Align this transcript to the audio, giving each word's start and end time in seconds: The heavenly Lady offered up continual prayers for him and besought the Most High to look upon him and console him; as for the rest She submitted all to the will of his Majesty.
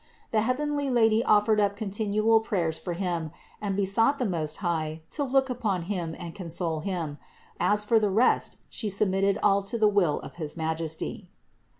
The 0.31 0.41
heavenly 0.41 0.89
Lady 0.89 1.23
offered 1.25 1.59
up 1.59 1.75
continual 1.75 2.39
prayers 2.39 2.79
for 2.79 2.93
him 2.93 3.29
and 3.61 3.75
besought 3.75 4.17
the 4.17 4.25
Most 4.25 4.57
High 4.57 5.03
to 5.11 5.23
look 5.23 5.47
upon 5.47 5.83
him 5.83 6.15
and 6.17 6.33
console 6.33 6.79
him; 6.79 7.19
as 7.59 7.83
for 7.83 7.99
the 7.99 8.09
rest 8.09 8.57
She 8.67 8.89
submitted 8.89 9.37
all 9.43 9.61
to 9.61 9.77
the 9.77 9.87
will 9.87 10.19
of 10.21 10.37
his 10.37 10.57
Majesty. 10.57 11.29